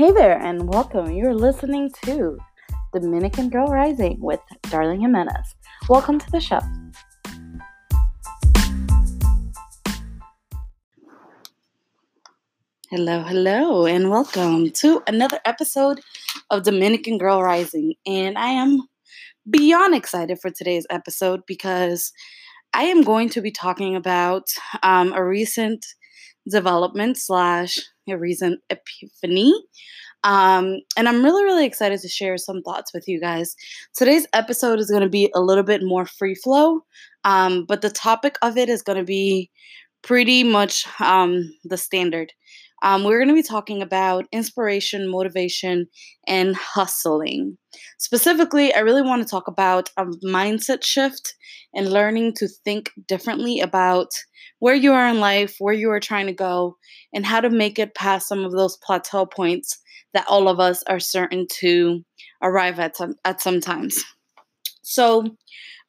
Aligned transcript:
Hey 0.00 0.12
there, 0.12 0.38
and 0.40 0.66
welcome. 0.66 1.12
You're 1.12 1.34
listening 1.34 1.90
to 2.04 2.38
Dominican 2.94 3.50
Girl 3.50 3.66
Rising 3.66 4.18
with 4.18 4.40
Darling 4.70 5.02
Jimenez. 5.02 5.54
Welcome 5.90 6.18
to 6.18 6.30
the 6.30 6.40
show. 6.40 6.60
Hello, 12.90 13.22
hello, 13.22 13.84
and 13.84 14.08
welcome 14.08 14.70
to 14.70 15.02
another 15.06 15.38
episode 15.44 16.00
of 16.48 16.62
Dominican 16.62 17.18
Girl 17.18 17.42
Rising. 17.42 17.92
And 18.06 18.38
I 18.38 18.48
am 18.48 18.80
beyond 19.50 19.94
excited 19.94 20.38
for 20.40 20.50
today's 20.50 20.86
episode 20.88 21.42
because 21.46 22.10
I 22.72 22.84
am 22.84 23.02
going 23.02 23.28
to 23.28 23.42
be 23.42 23.50
talking 23.50 23.96
about 23.96 24.44
um, 24.82 25.12
a 25.12 25.22
recent 25.22 25.84
development 26.48 27.16
slash 27.16 27.78
a 28.08 28.16
recent 28.16 28.60
epiphany. 28.70 29.54
Um, 30.22 30.80
and 30.96 31.08
I'm 31.08 31.24
really, 31.24 31.44
really 31.44 31.64
excited 31.64 32.00
to 32.00 32.08
share 32.08 32.36
some 32.36 32.62
thoughts 32.62 32.92
with 32.92 33.08
you 33.08 33.20
guys. 33.20 33.56
Today's 33.96 34.26
episode 34.32 34.78
is 34.78 34.90
going 34.90 35.02
to 35.02 35.08
be 35.08 35.30
a 35.34 35.40
little 35.40 35.64
bit 35.64 35.82
more 35.82 36.04
free 36.04 36.34
flow, 36.34 36.80
um, 37.24 37.64
but 37.66 37.80
the 37.80 37.90
topic 37.90 38.36
of 38.42 38.58
it 38.58 38.68
is 38.68 38.82
going 38.82 38.98
to 38.98 39.04
be 39.04 39.50
pretty 40.02 40.44
much 40.44 40.86
um, 41.00 41.50
the 41.64 41.76
standard. 41.76 42.32
Um, 42.82 43.04
we're 43.04 43.18
going 43.18 43.28
to 43.28 43.34
be 43.34 43.42
talking 43.42 43.82
about 43.82 44.26
inspiration, 44.32 45.08
motivation, 45.08 45.86
and 46.26 46.56
hustling. 46.56 47.58
Specifically, 47.98 48.74
I 48.74 48.80
really 48.80 49.02
want 49.02 49.22
to 49.22 49.28
talk 49.28 49.48
about 49.48 49.90
a 49.96 50.06
mindset 50.24 50.84
shift 50.84 51.34
and 51.74 51.92
learning 51.92 52.34
to 52.34 52.48
think 52.64 52.90
differently 53.06 53.60
about 53.60 54.08
where 54.60 54.74
you 54.74 54.92
are 54.92 55.08
in 55.08 55.20
life, 55.20 55.56
where 55.58 55.74
you 55.74 55.90
are 55.90 56.00
trying 56.00 56.26
to 56.26 56.32
go, 56.32 56.76
and 57.12 57.26
how 57.26 57.40
to 57.40 57.50
make 57.50 57.78
it 57.78 57.94
past 57.94 58.28
some 58.28 58.44
of 58.44 58.52
those 58.52 58.78
plateau 58.78 59.26
points 59.26 59.78
that 60.14 60.26
all 60.28 60.48
of 60.48 60.58
us 60.58 60.82
are 60.84 61.00
certain 61.00 61.46
to 61.60 62.02
arrive 62.42 62.78
at 62.78 62.96
some, 62.96 63.14
at 63.24 63.40
some 63.40 63.60
times. 63.60 64.02
So, 64.82 65.36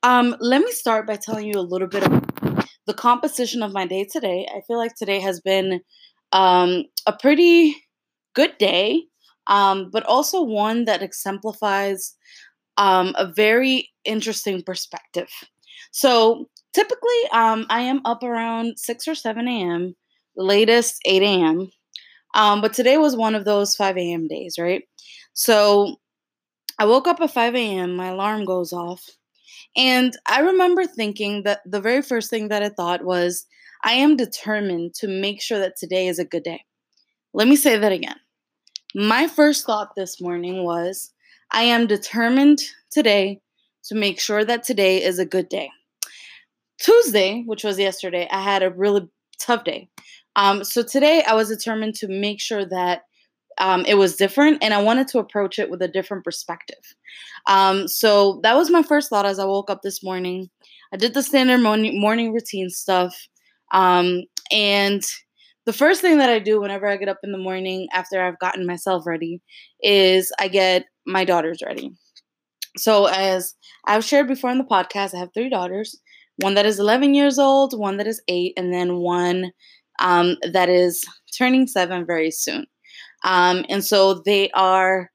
um, 0.04 0.36
let 0.40 0.62
me 0.62 0.72
start 0.72 1.08
by 1.08 1.16
telling 1.16 1.46
you 1.46 1.60
a 1.60 1.62
little 1.62 1.88
bit 1.88 2.06
about 2.06 2.68
the 2.88 2.94
composition 2.94 3.64
of 3.64 3.72
my 3.72 3.86
day 3.86 4.06
today. 4.12 4.48
I 4.54 4.62
feel 4.68 4.78
like 4.78 4.96
today 4.96 5.20
has 5.20 5.40
been 5.40 5.82
um, 6.34 6.86
a 7.08 7.14
pretty 7.14 7.76
good 8.36 8.58
day, 8.58 9.04
um, 9.48 9.90
but 9.92 10.04
also 10.06 10.42
one 10.44 10.86
that 10.86 11.02
exemplifies 11.04 12.16
um, 12.78 13.14
a 13.18 13.28
very 13.28 13.90
interesting 14.06 14.62
perspective. 14.64 15.30
So 15.92 16.50
typically, 16.74 17.22
um, 17.34 17.66
I 17.70 17.82
am 17.82 18.02
up 18.06 18.24
around 18.24 18.80
6 18.80 19.08
or 19.08 19.16
7 19.16 19.48
a.m., 19.48 19.96
latest 20.38 21.00
8 21.06 21.24
a.m. 21.24 21.72
Um, 22.36 22.62
but 22.62 22.74
today 22.74 22.98
was 22.98 23.16
one 23.16 23.36
of 23.36 23.46
those 23.46 23.76
5 23.76 23.98
a.m. 23.98 24.28
days, 24.28 24.56
right? 24.60 24.84
So 25.34 25.98
I 26.80 26.86
woke 26.86 27.08
up 27.08 27.22
at 27.22 27.32
5 27.32 27.56
a.m., 27.78 27.96
my 27.96 28.08
alarm 28.10 28.46
goes 28.46 28.74
off. 28.74 29.04
And 29.76 30.14
I 30.30 30.42
remember 30.42 30.86
thinking 30.86 31.44
that 31.44 31.62
the 31.66 31.82
very 31.82 32.02
first 32.02 32.30
thing 32.30 32.50
that 32.50 32.64
I 32.64 32.70
thought 32.70 33.04
was, 33.06 33.46
I 33.84 33.94
am 33.94 34.16
determined 34.16 34.94
to 34.96 35.08
make 35.08 35.42
sure 35.42 35.60
that 35.60 35.78
today 35.78 36.08
is 36.08 36.20
a 36.20 36.26
good 36.26 36.44
day. 36.44 36.64
Let 37.34 37.48
me 37.48 37.56
say 37.56 37.78
that 37.78 37.92
again. 37.92 38.18
My 38.94 39.28
first 39.28 39.66
thought 39.66 39.96
this 39.96 40.22
morning 40.22 40.64
was 40.64 41.14
I 41.52 41.64
am 41.64 41.88
determined 41.88 42.62
today 42.92 43.42
to 43.86 43.96
make 43.96 44.20
sure 44.20 44.46
that 44.46 44.64
today 44.64 45.02
is 45.02 45.18
a 45.18 45.26
good 45.26 45.50
day. 45.50 45.70
Tuesday, 46.80 47.44
which 47.46 47.64
was 47.64 47.80
yesterday, 47.80 48.28
I 48.32 48.42
had 48.42 48.64
a 48.64 48.72
really 48.72 49.08
tough 49.40 49.64
day. 49.64 49.90
Um, 50.36 50.64
so 50.64 50.84
today 50.84 51.24
I 51.28 51.34
was 51.34 51.50
determined 51.50 51.96
to 51.96 52.08
make 52.08 52.40
sure 52.40 52.66
that 52.66 53.04
um, 53.58 53.86
it 53.86 53.96
was 53.96 54.16
different 54.16 54.64
and 54.64 54.74
I 54.74 54.82
wanted 54.82 55.08
to 55.10 55.20
approach 55.20 55.60
it 55.60 55.70
with 55.70 55.82
a 55.82 55.88
different 55.88 56.24
perspective. 56.24 56.96
Um, 57.48 57.88
so 57.88 58.40
that 58.44 58.56
was 58.56 58.70
my 58.70 58.84
first 58.84 59.10
thought 59.10 59.26
as 59.26 59.40
I 59.40 59.46
woke 59.46 59.70
up 59.70 59.82
this 59.82 60.04
morning. 60.04 60.50
I 60.94 60.98
did 60.98 61.14
the 61.14 61.24
standard 61.24 61.60
morning, 61.60 62.00
morning 62.00 62.34
routine 62.34 62.70
stuff. 62.70 63.28
Um, 63.72 64.24
and 64.52 65.04
the 65.66 65.74
first 65.74 66.02
thing 66.02 66.18
that 66.18 66.30
I 66.30 66.40
do 66.40 66.60
whenever 66.60 66.88
I 66.88 66.98
get 66.98 67.10
up 67.10 67.20
in 67.24 67.32
the 67.32 67.38
morning 67.38 67.88
after 67.94 68.22
I've 68.22 68.40
gotten 68.40 68.66
myself 68.66 69.06
ready 69.06 69.42
is 69.82 70.32
I 70.40 70.48
get 70.48 70.86
my 71.06 71.24
daughters 71.24 71.62
ready. 71.66 71.92
So, 72.78 73.06
as 73.06 73.54
I've 73.86 74.06
shared 74.06 74.28
before 74.28 74.50
in 74.50 74.58
the 74.58 74.64
podcast, 74.64 75.14
I 75.14 75.20
have 75.20 75.34
three 75.34 75.50
daughters 75.50 76.00
one 76.38 76.56
that 76.56 76.66
is 76.66 76.80
11 76.80 77.14
years 77.14 77.38
old, 77.38 77.78
one 77.78 77.98
that 77.98 78.08
is 78.08 78.22
eight, 78.28 78.54
and 78.58 78.74
then 78.74 78.98
one 78.98 79.52
um, 80.00 80.38
that 80.52 80.70
is 80.70 81.06
turning 81.38 81.68
seven 81.68 82.06
very 82.06 82.32
soon. 82.32 82.66
Um, 83.24 83.66
and 83.70 83.84
so 83.86 84.16
they 84.26 84.50
are 84.52 85.12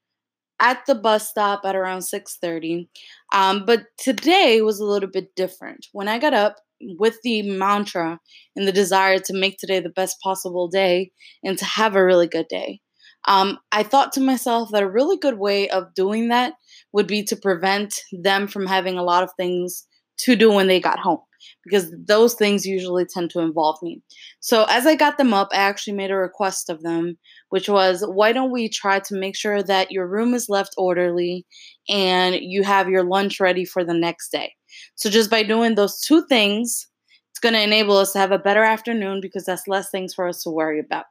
at 0.59 0.85
the 0.87 0.95
bus 0.95 1.29
stop 1.29 1.61
at 1.65 1.75
around 1.75 2.01
6:30. 2.01 2.87
Um, 3.33 3.65
but 3.65 3.85
today 3.97 4.61
was 4.61 4.79
a 4.79 4.85
little 4.85 5.09
bit 5.09 5.35
different. 5.35 5.87
When 5.91 6.07
I 6.07 6.19
got 6.19 6.33
up, 6.33 6.57
with 6.81 7.17
the 7.23 7.41
mantra 7.43 8.19
and 8.55 8.67
the 8.67 8.71
desire 8.71 9.19
to 9.19 9.33
make 9.33 9.57
today 9.57 9.79
the 9.79 9.89
best 9.89 10.17
possible 10.23 10.67
day 10.67 11.11
and 11.43 11.57
to 11.57 11.65
have 11.65 11.95
a 11.95 12.03
really 12.03 12.27
good 12.27 12.47
day. 12.47 12.79
Um, 13.27 13.59
I 13.71 13.83
thought 13.83 14.13
to 14.13 14.21
myself 14.21 14.69
that 14.71 14.83
a 14.83 14.89
really 14.89 15.17
good 15.17 15.37
way 15.37 15.69
of 15.69 15.93
doing 15.95 16.29
that 16.29 16.53
would 16.93 17.07
be 17.07 17.23
to 17.23 17.35
prevent 17.35 17.99
them 18.11 18.47
from 18.47 18.65
having 18.65 18.97
a 18.97 19.03
lot 19.03 19.23
of 19.23 19.29
things 19.37 19.85
to 20.19 20.35
do 20.35 20.51
when 20.51 20.67
they 20.67 20.79
got 20.79 20.99
home 20.99 21.19
because 21.63 21.93
those 22.07 22.33
things 22.33 22.65
usually 22.65 23.05
tend 23.05 23.29
to 23.31 23.39
involve 23.39 23.77
me. 23.81 24.01
So 24.39 24.65
as 24.69 24.85
I 24.85 24.95
got 24.95 25.17
them 25.17 25.33
up, 25.33 25.49
I 25.51 25.57
actually 25.57 25.93
made 25.93 26.11
a 26.11 26.15
request 26.15 26.69
of 26.69 26.81
them, 26.81 27.17
which 27.49 27.69
was 27.69 28.03
why 28.07 28.31
don't 28.31 28.51
we 28.51 28.69
try 28.69 28.99
to 28.99 29.15
make 29.15 29.35
sure 29.35 29.61
that 29.63 29.91
your 29.91 30.07
room 30.07 30.33
is 30.33 30.49
left 30.49 30.73
orderly 30.77 31.45
and 31.89 32.35
you 32.35 32.63
have 32.63 32.89
your 32.89 33.03
lunch 33.03 33.39
ready 33.39 33.65
for 33.65 33.83
the 33.83 33.93
next 33.93 34.29
day. 34.31 34.53
So 34.95 35.09
just 35.09 35.29
by 35.29 35.43
doing 35.43 35.75
those 35.75 35.99
two 36.01 36.25
things, 36.27 36.87
it's 37.31 37.39
going 37.39 37.53
to 37.53 37.61
enable 37.61 37.97
us 37.97 38.13
to 38.13 38.19
have 38.19 38.31
a 38.31 38.39
better 38.39 38.63
afternoon 38.63 39.21
because 39.21 39.45
that's 39.45 39.67
less 39.67 39.89
things 39.89 40.13
for 40.13 40.27
us 40.27 40.41
to 40.43 40.49
worry 40.49 40.79
about. 40.79 41.05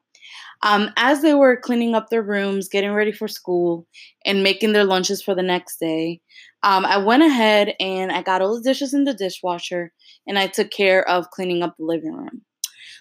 Um, 0.63 0.91
as 0.97 1.23
they 1.23 1.35
were 1.35 1.57
cleaning 1.57 1.95
up 1.95 2.09
their 2.09 2.23
rooms, 2.23 2.69
getting 2.69 2.93
ready 2.93 3.13
for 3.13 3.29
school, 3.29 3.87
and 4.25 4.43
making 4.43 4.73
their 4.73 4.85
lunches 4.85 5.23
for 5.23 5.35
the 5.35 5.43
next 5.43 5.79
day, 5.79 6.21
um, 6.63 6.85
I 6.85 6.97
went 6.97 7.23
ahead 7.23 7.75
and 7.79 8.11
I 8.11 8.23
got 8.23 8.43
all 8.43 8.57
the 8.57 8.63
dishes 8.63 8.95
in 8.95 9.05
the 9.05 9.15
dishwasher 9.15 9.93
and 10.27 10.39
I 10.39 10.49
took 10.49 10.71
care 10.71 11.09
of 11.09 11.31
cleaning 11.31 11.63
up 11.63 11.77
the 11.79 11.85
living 11.85 12.13
room. 12.13 12.43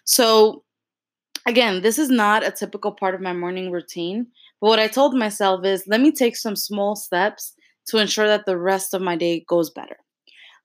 So, 0.04 0.64
again, 1.48 1.82
this 1.82 1.98
is 1.98 2.10
not 2.10 2.46
a 2.46 2.52
typical 2.52 2.92
part 2.92 3.16
of 3.16 3.22
my 3.22 3.34
morning 3.34 3.72
routine, 3.72 4.28
but 4.62 4.68
what 4.68 4.80
I 4.80 4.88
told 4.88 5.16
myself 5.16 5.66
is 5.66 5.88
let 5.88 6.02
me 6.02 6.12
take 6.12 6.36
some 6.36 6.56
small 6.56 6.96
steps 6.96 7.56
to 7.88 7.98
ensure 7.98 8.28
that 8.28 8.46
the 8.46 8.58
rest 8.58 8.94
of 8.94 9.02
my 9.02 9.16
day 9.16 9.46
goes 9.48 9.70
better. 9.70 9.98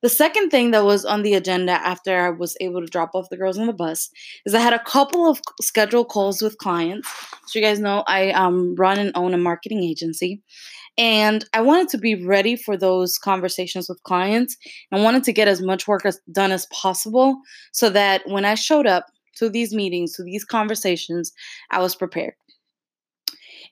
The 0.02 0.08
second 0.08 0.50
thing 0.50 0.70
that 0.70 0.84
was 0.84 1.04
on 1.04 1.22
the 1.22 1.34
agenda 1.34 1.72
after 1.72 2.18
I 2.18 2.30
was 2.30 2.56
able 2.60 2.80
to 2.80 2.86
drop 2.86 3.10
off 3.14 3.28
the 3.30 3.36
girls 3.36 3.58
on 3.58 3.66
the 3.66 3.72
bus 3.72 4.10
is 4.46 4.54
I 4.54 4.60
had 4.60 4.72
a 4.72 4.82
couple 4.82 5.28
of 5.28 5.40
scheduled 5.60 6.08
calls 6.08 6.40
with 6.40 6.56
clients. 6.58 7.08
So 7.46 7.58
you 7.58 7.64
guys 7.64 7.78
know 7.78 8.02
I 8.06 8.30
um, 8.30 8.74
run 8.76 8.98
and 8.98 9.12
own 9.14 9.34
a 9.34 9.38
marketing 9.38 9.82
agency. 9.82 10.42
And 10.96 11.44
I 11.52 11.60
wanted 11.60 11.88
to 11.90 11.98
be 11.98 12.24
ready 12.24 12.56
for 12.56 12.76
those 12.76 13.18
conversations 13.18 13.88
with 13.88 14.02
clients 14.02 14.56
and 14.90 15.04
wanted 15.04 15.24
to 15.24 15.32
get 15.32 15.48
as 15.48 15.62
much 15.62 15.86
work 15.86 16.04
as, 16.04 16.20
done 16.32 16.50
as 16.50 16.66
possible 16.66 17.38
so 17.72 17.90
that 17.90 18.22
when 18.26 18.44
I 18.44 18.54
showed 18.54 18.86
up 18.86 19.06
to 19.36 19.48
these 19.48 19.74
meetings, 19.74 20.14
to 20.14 20.22
these 20.22 20.44
conversations, 20.44 21.32
I 21.70 21.80
was 21.80 21.94
prepared. 21.94 22.34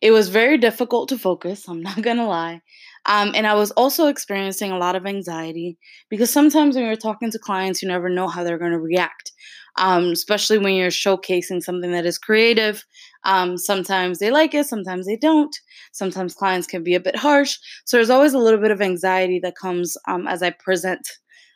It 0.00 0.12
was 0.12 0.28
very 0.28 0.58
difficult 0.58 1.08
to 1.08 1.18
focus, 1.18 1.68
I'm 1.68 1.82
not 1.82 2.02
gonna 2.02 2.28
lie. 2.28 2.60
Um, 3.06 3.32
and 3.34 3.46
I 3.46 3.54
was 3.54 3.70
also 3.72 4.06
experiencing 4.06 4.70
a 4.70 4.78
lot 4.78 4.96
of 4.96 5.06
anxiety 5.06 5.78
because 6.08 6.30
sometimes 6.30 6.76
when 6.76 6.84
you're 6.84 6.96
talking 6.96 7.30
to 7.30 7.38
clients, 7.38 7.82
you 7.82 7.88
never 7.88 8.08
know 8.08 8.28
how 8.28 8.44
they're 8.44 8.58
going 8.58 8.72
to 8.72 8.78
react, 8.78 9.32
um, 9.76 10.06
especially 10.10 10.58
when 10.58 10.74
you're 10.74 10.88
showcasing 10.90 11.62
something 11.62 11.92
that 11.92 12.06
is 12.06 12.18
creative. 12.18 12.84
Um, 13.24 13.56
sometimes 13.56 14.18
they 14.18 14.30
like 14.30 14.54
it, 14.54 14.66
sometimes 14.66 15.06
they 15.06 15.16
don't. 15.16 15.54
Sometimes 15.92 16.34
clients 16.34 16.66
can 16.66 16.82
be 16.82 16.94
a 16.94 17.00
bit 17.00 17.16
harsh. 17.16 17.58
So 17.86 17.96
there's 17.96 18.10
always 18.10 18.34
a 18.34 18.38
little 18.38 18.60
bit 18.60 18.70
of 18.70 18.82
anxiety 18.82 19.40
that 19.40 19.56
comes 19.56 19.96
um, 20.06 20.26
as 20.26 20.42
I 20.42 20.50
present 20.50 21.08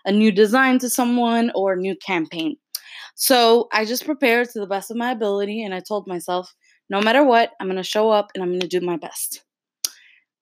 a 0.04 0.12
new 0.12 0.32
design 0.32 0.78
to 0.80 0.90
someone 0.90 1.52
or 1.54 1.74
a 1.74 1.80
new 1.80 1.96
campaign. 1.96 2.56
So 3.14 3.68
I 3.72 3.84
just 3.84 4.04
prepared 4.04 4.48
to 4.50 4.60
the 4.60 4.66
best 4.66 4.90
of 4.90 4.96
my 4.96 5.12
ability 5.12 5.62
and 5.62 5.74
I 5.74 5.80
told 5.80 6.06
myself, 6.06 6.52
no 6.88 7.00
matter 7.00 7.24
what, 7.24 7.52
I'm 7.60 7.68
going 7.68 7.76
to 7.76 7.82
show 7.82 8.10
up 8.10 8.30
and 8.34 8.42
I'm 8.42 8.50
going 8.50 8.60
to 8.60 8.68
do 8.68 8.80
my 8.84 8.96
best. 8.96 9.44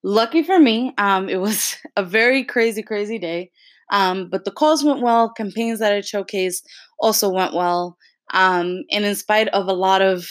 Lucky 0.03 0.43
for 0.43 0.59
me, 0.59 0.93
um, 0.99 1.29
it 1.29 1.41
was 1.41 1.77
a 1.97 2.03
very 2.03 2.45
crazy, 2.45 2.83
crazy 2.83 3.19
day. 3.19 3.51
Um, 3.93 4.29
but 4.31 4.45
the 4.45 4.53
calls 4.53 4.85
went 4.85 5.03
well. 5.03 5.33
Campaigns 5.33 5.81
that 5.81 5.93
I 5.93 5.99
showcased 5.99 6.63
also 6.99 7.29
went 7.29 7.55
well. 7.55 7.97
Um, 8.33 8.85
and 8.93 9.05
in 9.05 9.17
spite 9.17 9.49
of 9.49 9.67
a 9.67 9.73
lot 9.73 10.01
of 10.01 10.27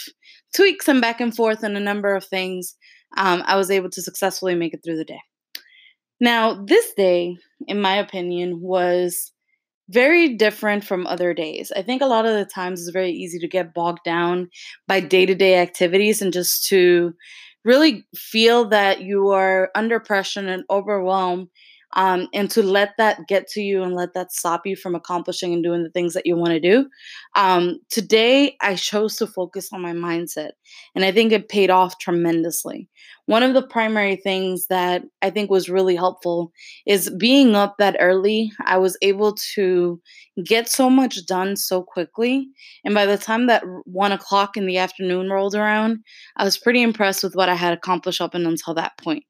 tweaks 0.54 0.88
and 0.88 1.00
back 1.00 1.20
and 1.20 1.34
forth 1.34 1.62
and 1.62 1.76
a 1.76 1.80
number 1.80 2.14
of 2.14 2.24
things, 2.24 2.74
um, 3.16 3.42
I 3.44 3.56
was 3.56 3.70
able 3.70 3.90
to 3.90 4.02
successfully 4.02 4.54
make 4.54 4.72
it 4.72 4.80
through 4.82 4.96
the 4.96 5.04
day. 5.04 5.20
Now, 6.20 6.62
this 6.64 6.92
day, 6.94 7.36
in 7.66 7.80
my 7.80 7.96
opinion, 7.96 8.60
was 8.60 9.32
very 9.88 10.36
different 10.36 10.84
from 10.84 11.06
other 11.06 11.34
days. 11.34 11.72
I 11.74 11.82
think 11.82 12.00
a 12.00 12.06
lot 12.06 12.24
of 12.24 12.34
the 12.34 12.44
times 12.44 12.80
it's 12.80 12.90
very 12.90 13.10
easy 13.10 13.38
to 13.40 13.48
get 13.48 13.74
bogged 13.74 14.04
down 14.04 14.48
by 14.86 15.00
day 15.00 15.26
to 15.26 15.34
day 15.34 15.58
activities 15.58 16.22
and 16.22 16.32
just 16.32 16.66
to 16.68 17.12
really 17.64 18.06
feel 18.14 18.66
that 18.66 19.02
you 19.02 19.28
are 19.30 19.70
under 19.74 20.00
pressure 20.00 20.40
and 20.40 20.64
overwhelmed 20.70 21.48
um, 21.94 22.28
and 22.32 22.50
to 22.50 22.62
let 22.62 22.96
that 22.98 23.26
get 23.28 23.48
to 23.48 23.60
you 23.60 23.82
and 23.82 23.94
let 23.94 24.14
that 24.14 24.32
stop 24.32 24.66
you 24.66 24.76
from 24.76 24.94
accomplishing 24.94 25.52
and 25.52 25.62
doing 25.62 25.82
the 25.82 25.90
things 25.90 26.14
that 26.14 26.26
you 26.26 26.36
want 26.36 26.50
to 26.50 26.60
do. 26.60 26.88
Um, 27.34 27.80
today, 27.90 28.56
I 28.60 28.76
chose 28.76 29.16
to 29.16 29.26
focus 29.26 29.72
on 29.72 29.82
my 29.82 29.92
mindset, 29.92 30.52
and 30.94 31.04
I 31.04 31.12
think 31.12 31.32
it 31.32 31.48
paid 31.48 31.70
off 31.70 31.98
tremendously. 31.98 32.88
One 33.26 33.42
of 33.42 33.54
the 33.54 33.62
primary 33.62 34.16
things 34.16 34.66
that 34.68 35.02
I 35.22 35.30
think 35.30 35.50
was 35.50 35.70
really 35.70 35.94
helpful 35.94 36.52
is 36.86 37.10
being 37.10 37.54
up 37.54 37.76
that 37.78 37.96
early. 38.00 38.50
I 38.64 38.76
was 38.76 38.96
able 39.02 39.36
to 39.54 40.00
get 40.44 40.68
so 40.68 40.90
much 40.90 41.24
done 41.26 41.56
so 41.56 41.82
quickly. 41.82 42.48
And 42.84 42.94
by 42.94 43.06
the 43.06 43.18
time 43.18 43.46
that 43.46 43.62
one 43.84 44.12
o'clock 44.12 44.56
in 44.56 44.66
the 44.66 44.78
afternoon 44.78 45.30
rolled 45.30 45.54
around, 45.54 45.98
I 46.36 46.44
was 46.44 46.58
pretty 46.58 46.82
impressed 46.82 47.22
with 47.22 47.34
what 47.34 47.48
I 47.48 47.54
had 47.54 47.72
accomplished 47.72 48.20
up 48.20 48.34
until 48.34 48.74
that 48.74 48.98
point. 48.98 49.24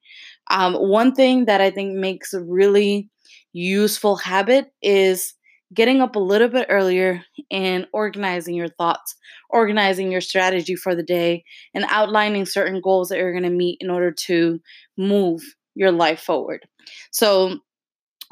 Um, 0.50 0.74
one 0.74 1.14
thing 1.14 1.46
that 1.46 1.60
I 1.60 1.70
think 1.70 1.94
makes 1.94 2.34
a 2.34 2.42
really 2.42 3.08
useful 3.52 4.16
habit 4.16 4.72
is 4.82 5.34
getting 5.72 6.00
up 6.00 6.16
a 6.16 6.20
little 6.20 6.48
bit 6.48 6.66
earlier 6.68 7.22
and 7.50 7.86
organizing 7.92 8.54
your 8.54 8.68
thoughts, 8.68 9.14
organizing 9.50 10.10
your 10.10 10.20
strategy 10.20 10.74
for 10.74 10.94
the 10.94 11.02
day, 11.02 11.44
and 11.74 11.84
outlining 11.88 12.44
certain 12.44 12.80
goals 12.80 13.08
that 13.08 13.18
you're 13.18 13.32
going 13.32 13.44
to 13.44 13.50
meet 13.50 13.78
in 13.80 13.90
order 13.90 14.10
to 14.10 14.60
move 14.98 15.42
your 15.74 15.92
life 15.92 16.20
forward. 16.20 16.66
So, 17.12 17.58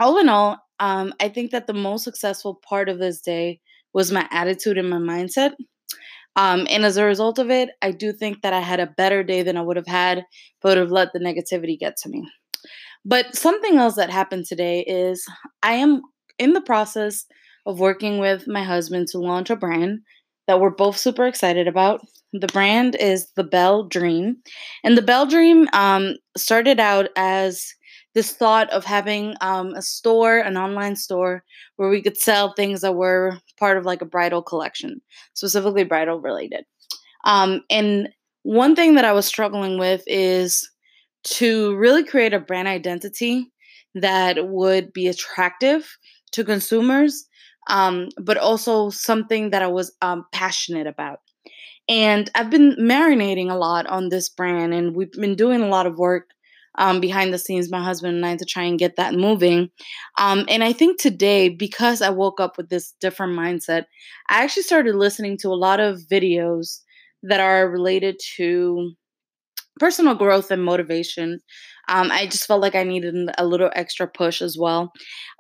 all 0.01 0.19
in 0.19 0.29
all, 0.29 0.59
um, 0.81 1.15
I 1.21 1.29
think 1.29 1.51
that 1.53 1.67
the 1.67 1.75
most 1.75 2.05
successful 2.05 2.61
part 2.69 2.89
of 2.89 2.99
this 2.99 3.21
day 3.21 3.61
was 3.93 4.13
my 4.13 4.29
attitude 4.31 4.79
and 4.79 4.91
my 4.91 4.97
mindset. 4.99 5.55
Um, 6.39 6.69
and 6.71 6.85
as 6.85 6.97
a 6.97 7.05
result 7.05 7.41
of 7.41 7.51
it, 7.51 7.71
I 7.83 7.91
do 7.91 8.13
think 8.13 8.43
that 8.43 8.53
I 8.53 8.61
had 8.61 8.79
a 8.79 8.87
better 8.87 9.25
day 9.25 9.43
than 9.43 9.57
I 9.57 9.61
would 9.61 9.77
have 9.77 9.89
had 9.89 10.19
if 10.19 10.25
I 10.65 10.69
would 10.69 10.79
have 10.79 10.93
let 10.93 11.13
the 11.13 11.19
negativity 11.19 11.77
get 11.77 11.97
to 11.99 12.09
me. 12.09 12.31
But 13.05 13.35
something 13.35 13.77
else 13.77 13.97
that 13.97 14.09
happened 14.09 14.47
today 14.47 14.83
is 14.83 15.27
I 15.65 15.73
am 15.73 16.01
in 16.39 16.53
the 16.53 16.61
process 16.61 17.27
of 17.67 17.81
working 17.81 18.19
with 18.19 18.47
my 18.47 18.63
husband 18.63 19.09
to 19.09 19.19
launch 19.19 19.51
a 19.51 19.57
brand 19.57 19.99
that 20.47 20.61
we're 20.61 20.71
both 20.71 20.97
super 20.97 21.27
excited 21.27 21.67
about. 21.67 22.03
The 22.33 22.47
brand 22.47 22.95
is 23.01 23.33
the 23.35 23.43
Bell 23.43 23.83
Dream. 23.83 24.37
And 24.85 24.97
the 24.97 25.03
Bell 25.03 25.27
Dream 25.27 25.69
um, 25.73 26.15
started 26.37 26.79
out 26.79 27.09
as 27.17 27.67
this 28.15 28.33
thought 28.33 28.71
of 28.71 28.85
having 28.85 29.35
um, 29.41 29.75
a 29.75 29.83
store, 29.83 30.39
an 30.39 30.57
online 30.57 30.97
store, 30.97 31.45
where 31.77 31.89
we 31.89 32.03
could 32.03 32.17
sell 32.17 32.53
things 32.53 32.81
that 32.81 32.95
were 32.95 33.39
part 33.59 33.77
of 33.77 33.85
like 33.85 34.03
a 34.03 34.07
bridal 34.07 34.43
collection, 34.43 35.01
specifically 35.35 35.85
bridal 35.85 36.21
related. 36.21 36.65
Um, 37.25 37.63
and 37.71 38.09
one 38.43 38.75
thing 38.75 38.95
that 38.95 39.05
I 39.05 39.13
was 39.13 39.27
struggling 39.27 39.79
with 39.79 40.03
is 40.07 40.69
to 41.25 41.77
really 41.77 42.05
create 42.05 42.33
a 42.33 42.41
brand 42.41 42.69
identity 42.69 43.53
that 43.95 44.49
would 44.49 44.93
be 44.93 45.07
attractive 45.07 45.97
to 46.33 46.45
consumers, 46.45 47.27
um, 47.69 48.09
but 48.17 48.37
also 48.37 48.91
something 48.91 49.51
that 49.51 49.63
I 49.63 49.67
was 49.67 49.93
um, 50.03 50.25
passionate 50.33 50.87
about. 50.87 51.21
And 51.89 52.31
I've 52.35 52.51
been 52.51 52.77
marinating 52.79 53.51
a 53.51 53.57
lot 53.57 53.87
on 53.87 54.11
this 54.11 54.29
brand, 54.29 54.75
and 54.75 54.95
we've 54.95 55.13
been 55.13 55.37
doing 55.37 55.63
a 55.63 55.69
lot 55.69 55.87
of 55.87 55.99
work 55.99 56.31
um, 56.79 57.01
behind 57.01 57.35
the 57.35 57.39
scenes, 57.39 57.71
my 57.71 57.83
husband 57.83 58.17
and 58.17 58.25
I, 58.25 58.37
to 58.37 58.45
try 58.45 58.63
and 58.63 58.79
get 58.79 58.97
that 58.97 59.15
moving. 59.15 59.69
Um, 60.19 60.47
and 60.49 60.65
I 60.65 60.73
think 60.73 61.01
today, 61.01 61.49
because 61.49 62.01
I 62.01 62.11
woke 62.11 62.41
up 62.41 62.57
with 62.57 62.71
this 62.71 62.95
different 63.01 63.39
mindset, 63.39 63.85
I 64.29 64.43
actually 64.43 64.63
started 64.63 64.95
listening 64.95 65.37
to 65.39 65.49
a 65.49 65.59
lot 65.59 65.81
of 65.81 66.01
videos 66.11 66.81
that 67.25 67.41
are 67.41 67.69
related 67.69 68.17
to 68.37 68.93
personal 69.79 70.15
growth 70.15 70.51
and 70.51 70.65
motivation. 70.65 71.41
Um, 71.89 72.11
I 72.13 72.27
just 72.27 72.47
felt 72.47 72.61
like 72.61 72.75
I 72.75 72.83
needed 72.85 73.15
a 73.39 73.47
little 73.47 73.71
extra 73.75 74.07
push 74.07 74.43
as 74.43 74.57
well. 74.59 74.93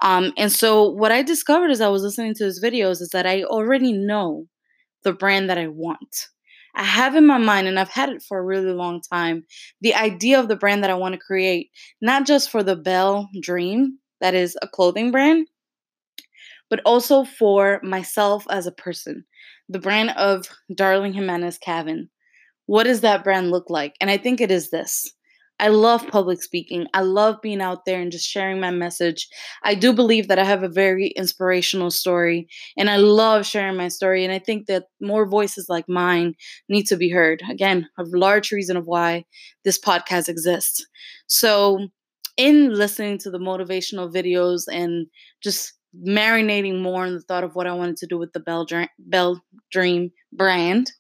Um, 0.03 0.33
and 0.37 0.51
so, 0.51 0.89
what 0.89 1.13
I 1.13 1.23
discovered 1.23 1.71
as 1.71 1.81
I 1.81 1.89
was 1.89 2.03
listening 2.03 2.35
to 2.35 2.45
these 2.45 2.63
videos 2.63 3.01
is 3.01 3.11
that 3.13 3.27
I 3.27 3.45
already 3.45 3.93
know 3.93 4.47
the 5.05 5.13
brand 5.13 5.51
that 5.51 5.59
I 5.59 5.69
want. 5.69 6.29
I 6.79 6.85
have 6.85 7.17
in 7.17 7.27
my 7.27 7.39
mind, 7.39 7.67
and 7.67 7.79
I've 7.79 7.91
had 7.91 8.09
it 8.09 8.23
for 8.23 8.39
a 8.39 8.45
really 8.45 8.73
long 8.73 9.01
time, 9.01 9.45
the 9.81 9.95
idea 9.97 10.39
of 10.39 10.47
the 10.47 10.57
brand 10.57 10.85
that 10.85 10.91
I 10.91 10.95
want 10.95 11.15
to 11.15 11.21
create, 11.21 11.71
not 12.01 12.25
just 12.25 12.51
for 12.51 12.63
the 12.63 12.77
Bell 12.77 13.29
Dream, 13.43 13.99
that 14.21 14.35
is 14.35 14.57
a 14.63 14.69
clothing 14.69 15.11
brand, 15.11 15.49
but 16.71 16.81
also 16.87 17.25
for 17.25 17.81
myself 17.83 18.47
as 18.49 18.67
a 18.67 18.73
person. 18.73 19.25
The 19.69 19.81
brand 19.81 20.11
of 20.11 20.49
Darling 20.73 21.13
Jimenez 21.13 21.59
Cavan. 21.59 22.09
What 22.67 22.85
does 22.85 23.01
that 23.01 23.25
brand 23.25 23.51
look 23.51 23.69
like? 23.69 23.95
And 24.01 24.09
I 24.09 24.17
think 24.17 24.41
it 24.41 24.51
is 24.51 24.71
this 24.71 25.13
I 25.61 25.69
love 25.69 26.07
public 26.07 26.43
speaking. 26.43 26.87
I 26.95 27.01
love 27.01 27.41
being 27.43 27.61
out 27.61 27.85
there 27.85 28.01
and 28.01 28.13
just 28.13 28.29
sharing 28.29 28.61
my 28.61 28.71
message. 28.71 29.29
I 29.65 29.75
do 29.75 29.93
believe 29.93 30.29
that 30.29 30.39
I 30.39 30.45
have 30.45 30.63
a 30.63 30.69
very 30.69 31.09
inspirational 31.09 31.91
story 31.91 32.49
and 32.77 32.89
I 32.89 32.97
love 32.97 33.45
sharing 33.47 33.77
my 33.77 33.89
story. 33.89 34.25
And 34.25 34.33
I 34.33 34.39
think 34.39 34.67
that 34.67 34.85
more 35.01 35.27
voices 35.27 35.69
like 35.69 35.89
mine 35.89 36.35
need 36.69 36.85
to 36.87 36.97
be 36.97 37.11
heard. 37.11 37.43
Again, 37.51 37.89
a 37.99 38.05
large 38.05 38.53
reason 38.53 38.77
of 38.77 38.87
why 38.87 39.25
this 39.65 39.79
podcast 39.81 40.29
exists. 40.29 40.87
So, 41.27 41.89
in 42.37 42.73
listening 42.73 43.19
to 43.19 43.31
the 43.31 43.39
motivational 43.39 44.13
videos 44.13 44.63
and 44.71 45.07
just 45.43 45.73
marinating 45.97 46.81
more 46.81 47.07
in 47.07 47.15
the 47.15 47.21
thought 47.21 47.45
of 47.45 47.55
what 47.55 47.67
I 47.67 47.73
wanted 47.73 47.97
to 47.99 48.07
do 48.07 48.19
with 48.19 48.33
the 48.33 48.41
Belle 48.41 48.65
Dream, 48.65 48.89
Belle 48.99 49.43
Dream 49.71 50.11
brand, 50.33 50.93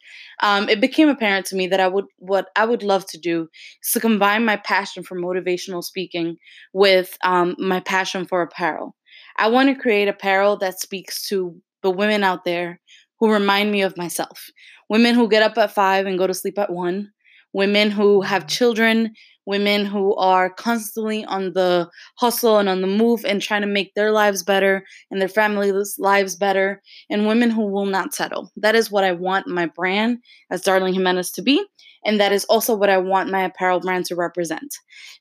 um, 0.42 0.68
it 0.68 0.80
became 0.80 1.08
apparent 1.08 1.46
to 1.46 1.56
me 1.56 1.66
that 1.68 1.80
I 1.80 1.88
would 1.88 2.06
what 2.18 2.48
I 2.56 2.64
would 2.64 2.82
love 2.82 3.06
to 3.06 3.18
do 3.18 3.48
is 3.82 3.92
to 3.92 4.00
combine 4.00 4.44
my 4.44 4.56
passion 4.56 5.02
for 5.02 5.18
motivational 5.18 5.82
speaking 5.82 6.36
with 6.72 7.16
um, 7.24 7.54
my 7.58 7.80
passion 7.80 8.26
for 8.26 8.42
apparel. 8.42 8.94
I 9.36 9.48
want 9.48 9.68
to 9.68 9.80
create 9.80 10.08
apparel 10.08 10.56
that 10.58 10.80
speaks 10.80 11.28
to 11.28 11.56
the 11.82 11.90
women 11.90 12.24
out 12.24 12.44
there 12.44 12.80
who 13.20 13.32
remind 13.32 13.70
me 13.70 13.82
of 13.82 13.96
myself. 13.96 14.50
Women 14.88 15.14
who 15.14 15.28
get 15.28 15.42
up 15.42 15.58
at 15.58 15.74
five 15.74 16.06
and 16.06 16.18
go 16.18 16.26
to 16.26 16.34
sleep 16.34 16.58
at 16.58 16.70
one. 16.70 17.12
Women 17.52 17.90
who 17.90 18.20
have 18.22 18.46
children 18.46 19.14
women 19.48 19.86
who 19.86 20.14
are 20.16 20.50
constantly 20.50 21.24
on 21.24 21.54
the 21.54 21.88
hustle 22.16 22.58
and 22.58 22.68
on 22.68 22.82
the 22.82 22.86
move 22.86 23.24
and 23.24 23.40
trying 23.40 23.62
to 23.62 23.66
make 23.66 23.94
their 23.94 24.12
lives 24.12 24.42
better 24.42 24.84
and 25.10 25.22
their 25.22 25.28
families' 25.28 25.96
lives 25.98 26.36
better, 26.36 26.82
and 27.08 27.26
women 27.26 27.50
who 27.50 27.66
will 27.66 27.86
not 27.86 28.14
settle. 28.14 28.52
That 28.56 28.74
is 28.74 28.90
what 28.90 29.04
I 29.04 29.12
want 29.12 29.46
my 29.46 29.64
brand 29.64 30.18
as 30.50 30.60
Darling 30.60 30.92
Jimenez 30.92 31.30
to 31.32 31.42
be, 31.42 31.64
and 32.04 32.20
that 32.20 32.30
is 32.30 32.44
also 32.44 32.74
what 32.74 32.90
I 32.90 32.98
want 32.98 33.30
my 33.30 33.42
apparel 33.42 33.80
brand 33.80 34.04
to 34.06 34.14
represent. 34.14 34.74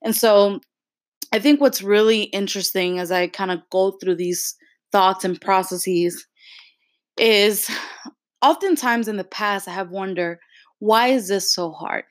And 0.03 0.13
so 0.13 0.59
I 1.31 1.39
think 1.39 1.61
what's 1.61 1.81
really 1.81 2.23
interesting 2.23 2.99
as 2.99 3.13
I 3.13 3.27
kind 3.27 3.51
of 3.51 3.61
go 3.71 3.91
through 3.91 4.15
these 4.15 4.55
thoughts 4.91 5.23
and 5.23 5.39
processes 5.39 6.27
is 7.17 7.69
oftentimes 8.41 9.07
in 9.07 9.15
the 9.15 9.23
past 9.23 9.69
I 9.69 9.71
have 9.71 9.89
wondered 9.89 10.39
why 10.79 11.07
is 11.07 11.29
this 11.29 11.53
so 11.53 11.71
hard? 11.71 12.03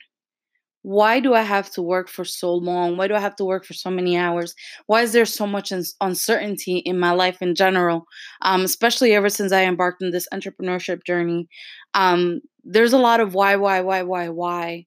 Why 0.86 1.18
do 1.18 1.34
I 1.34 1.42
have 1.42 1.68
to 1.72 1.82
work 1.82 2.08
for 2.08 2.24
so 2.24 2.54
long? 2.54 2.96
Why 2.96 3.08
do 3.08 3.14
I 3.16 3.18
have 3.18 3.34
to 3.36 3.44
work 3.44 3.64
for 3.64 3.74
so 3.74 3.90
many 3.90 4.16
hours? 4.16 4.54
Why 4.86 5.02
is 5.02 5.12
there 5.12 5.24
so 5.24 5.44
much 5.44 5.72
uncertainty 6.00 6.76
in 6.76 7.00
my 7.00 7.10
life 7.10 7.42
in 7.42 7.56
general? 7.56 8.04
Um, 8.42 8.60
especially 8.60 9.12
ever 9.12 9.28
since 9.28 9.50
I 9.50 9.64
embarked 9.64 10.00
on 10.00 10.12
this 10.12 10.28
entrepreneurship 10.32 11.04
journey. 11.04 11.48
Um, 11.94 12.40
there's 12.62 12.92
a 12.92 12.98
lot 12.98 13.18
of 13.18 13.34
why, 13.34 13.56
why, 13.56 13.80
why, 13.80 14.04
why, 14.04 14.28
why. 14.28 14.86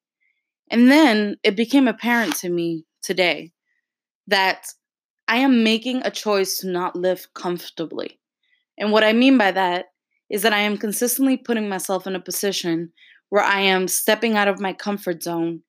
And 0.71 0.89
then 0.89 1.35
it 1.43 1.57
became 1.57 1.89
apparent 1.89 2.33
to 2.37 2.49
me 2.49 2.85
today 3.03 3.51
that 4.27 4.67
I 5.27 5.39
am 5.39 5.65
making 5.65 6.03
a 6.05 6.11
choice 6.11 6.59
to 6.59 6.69
not 6.69 6.95
live 6.95 7.27
comfortably. 7.33 8.21
And 8.77 8.93
what 8.93 9.03
I 9.03 9.11
mean 9.11 9.37
by 9.37 9.51
that 9.51 9.87
is 10.29 10.43
that 10.43 10.53
I 10.53 10.59
am 10.59 10.77
consistently 10.77 11.35
putting 11.35 11.67
myself 11.67 12.07
in 12.07 12.15
a 12.15 12.21
position 12.21 12.93
where 13.27 13.43
I 13.43 13.59
am 13.59 13.89
stepping 13.89 14.37
out 14.37 14.47
of 14.47 14.61
my 14.61 14.71
comfort 14.71 15.23
zone 15.23 15.61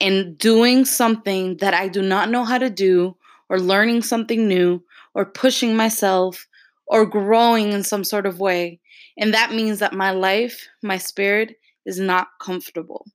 and 0.00 0.36
doing 0.38 0.84
something 0.84 1.56
that 1.58 1.74
I 1.74 1.88
do 1.88 2.02
not 2.02 2.30
know 2.30 2.44
how 2.44 2.58
to 2.58 2.70
do, 2.70 3.16
or 3.48 3.58
learning 3.60 4.02
something 4.02 4.46
new, 4.46 4.82
or 5.14 5.24
pushing 5.24 5.76
myself, 5.76 6.46
or 6.86 7.06
growing 7.06 7.72
in 7.72 7.82
some 7.82 8.04
sort 8.04 8.26
of 8.26 8.40
way. 8.40 8.80
And 9.18 9.32
that 9.34 9.52
means 9.52 9.78
that 9.78 9.92
my 9.92 10.10
life, 10.10 10.66
my 10.82 10.98
spirit, 10.98 11.56
is 11.84 11.98
not 11.98 12.28
comfortable. 12.40 13.06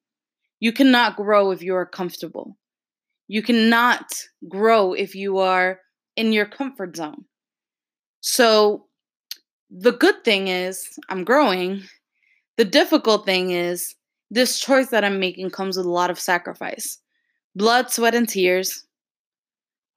You 0.60 0.72
cannot 0.72 1.16
grow 1.16 1.52
if 1.52 1.62
you 1.62 1.76
are 1.76 1.86
comfortable. 1.86 2.58
You 3.28 3.42
cannot 3.42 4.06
grow 4.50 4.94
if 4.94 5.16
you 5.16 5.38
are 5.38 5.80
in 6.16 6.32
your 6.34 6.46
comfort 6.46 6.96
zone. 6.96 7.26
So, 8.22 8.86
the 9.70 9.94
good 9.94 10.24
thing 10.24 10.50
is 10.50 11.00
I'm 11.10 11.24
growing. 11.24 11.84
The 12.58 12.66
difficult 12.66 13.26
thing 13.26 13.52
is 13.52 13.96
this 14.32 14.60
choice 14.60 14.88
that 14.90 15.04
I'm 15.04 15.20
making 15.20 15.52
comes 15.52 15.78
with 15.78 15.86
a 15.86 15.92
lot 15.92 16.10
of 16.10 16.20
sacrifice 16.20 16.98
blood, 17.56 17.92
sweat, 17.92 18.16
and 18.16 18.28
tears, 18.30 18.86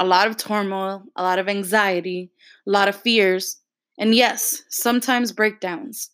a 0.00 0.04
lot 0.04 0.26
of 0.26 0.36
turmoil, 0.36 1.04
a 1.16 1.22
lot 1.22 1.38
of 1.38 1.48
anxiety, 1.48 2.30
a 2.66 2.70
lot 2.70 2.88
of 2.88 2.96
fears, 2.96 3.58
and 3.98 4.14
yes, 4.14 4.62
sometimes 4.68 5.32
breakdowns. 5.32 6.10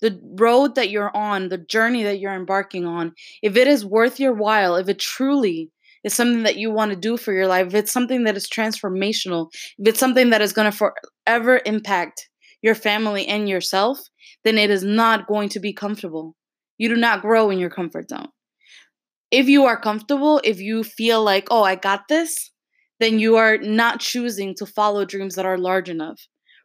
the 0.00 0.20
road 0.38 0.74
that 0.76 0.90
you're 0.90 1.14
on, 1.16 1.48
the 1.48 1.58
journey 1.58 2.02
that 2.04 2.20
you're 2.20 2.34
embarking 2.34 2.86
on, 2.86 3.12
if 3.42 3.56
it 3.56 3.66
is 3.66 3.84
worth 3.84 4.20
your 4.20 4.32
while, 4.32 4.76
if 4.76 4.88
it 4.88 4.98
truly 4.98 5.70
is 6.04 6.14
something 6.14 6.44
that 6.44 6.56
you 6.56 6.70
want 6.70 6.90
to 6.90 6.96
do 6.96 7.16
for 7.16 7.32
your 7.32 7.46
life, 7.48 7.68
if 7.68 7.74
it's 7.74 7.92
something 7.92 8.24
that 8.24 8.36
is 8.36 8.46
transformational, 8.48 9.48
if 9.78 9.88
it's 9.88 10.00
something 10.00 10.30
that 10.30 10.40
is 10.42 10.52
going 10.52 10.70
to 10.70 10.76
forever 11.26 11.60
impact 11.66 12.28
your 12.62 12.74
family 12.74 13.26
and 13.26 13.48
yourself, 13.48 13.98
then 14.44 14.58
it 14.58 14.70
is 14.70 14.84
not 14.84 15.26
going 15.26 15.48
to 15.48 15.60
be 15.60 15.72
comfortable. 15.72 16.36
You 16.78 16.88
do 16.88 16.96
not 16.96 17.22
grow 17.22 17.50
in 17.50 17.58
your 17.58 17.70
comfort 17.70 18.08
zone. 18.08 18.28
If 19.30 19.48
you 19.48 19.66
are 19.66 19.78
comfortable, 19.78 20.40
if 20.42 20.58
you 20.58 20.82
feel 20.82 21.22
like, 21.22 21.48
oh, 21.50 21.62
I 21.62 21.74
got 21.74 22.08
this, 22.08 22.50
then 23.00 23.18
you 23.18 23.36
are 23.36 23.58
not 23.58 24.00
choosing 24.00 24.54
to 24.56 24.66
follow 24.66 25.04
dreams 25.04 25.34
that 25.34 25.46
are 25.46 25.58
large 25.58 25.90
enough. 25.90 26.20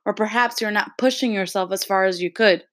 Or 0.05 0.13
perhaps 0.13 0.61
you're 0.61 0.71
not 0.71 0.97
pushing 0.97 1.33
yourself 1.33 1.71
as 1.71 1.83
far 1.83 2.05
as 2.05 2.21
you 2.21 2.31
could. 2.31 2.63